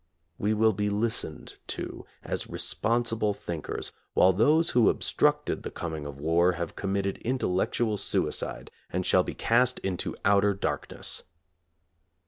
[0.39, 6.07] We will be listened to as responsible think ers, while those who obstructed the coming
[6.07, 11.21] of war have committed intellectual suicide and shall be cast into outer darkness.